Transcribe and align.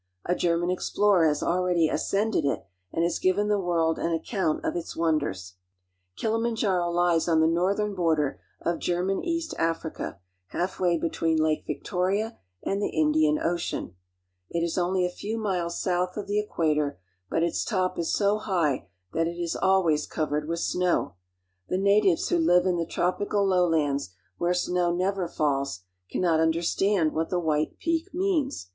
A 0.25 0.33
German 0.33 0.71
explorer 0.71 1.27
has 1.27 1.43
I 1.43 1.49
already 1.51 1.87
ascended 1.87 2.43
it 2.43 2.65
and 2.91 3.03
has 3.03 3.19
given 3.19 3.49
the 3.49 3.59
world 3.59 3.99
an 3.99 4.11
account 4.11 4.65
of 4.65 4.73
^^M 4.73 4.73
alr€ 4.73 4.73
^^H 4.75 4.79
its 4.79 4.95
^^^B 4.97 5.51
Kilimanjaro 6.17 6.89
lies 6.89 7.27
on 7.27 7.39
the 7.39 7.45
northern 7.45 7.93
border 7.93 8.41
of 8.61 8.79
German 8.79 9.23
East 9.23 9.51
^^V 9.51 9.59
Africa, 9.59 10.17
halfway 10.47 10.97
between 10.97 11.37
Lake 11.37 11.65
Victoria 11.67 12.39
and 12.63 12.81
the 12.81 12.89
Indian 12.89 13.35
^^B 13.35 13.45
Ocean, 13.45 13.93
It 14.49 14.63
is 14.63 14.75
only 14.75 15.05
a 15.05 15.11
few 15.11 15.37
miles 15.37 15.79
south 15.79 16.17
of 16.17 16.25
the 16.25 16.39
Equator, 16.39 16.97
but 17.29 17.43
^^M 17.43 17.47
its 17.47 17.63
top 17.63 17.99
is 17.99 18.11
so 18.11 18.39
high 18.39 18.87
that 19.13 19.27
it 19.27 19.37
is 19.37 19.55
always 19.55 20.07
covered 20.07 20.47
with 20.47 20.61
snow. 20.61 21.13
The 21.69 21.77
^^M 21.77 21.81
natives 21.83 22.29
who 22.29 22.39
live 22.39 22.65
in 22.65 22.77
the 22.77 22.87
tropical 22.87 23.45
lowlands, 23.45 24.09
where 24.39 24.55
snow 24.55 24.91
never 24.91 25.27
Kilimanjaro. 25.27 25.35
falls, 25.37 25.81
can 26.09 26.21
not 26.21 26.39
understand 26.39 27.11
what 27.13 27.29
the 27.29 27.39
white 27.39 27.77
peak 27.77 28.11
means. 28.15 28.65